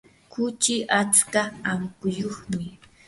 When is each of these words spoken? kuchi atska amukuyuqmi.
kuchi 0.31 0.75
atska 0.99 1.41
amukuyuqmi. 1.69 2.65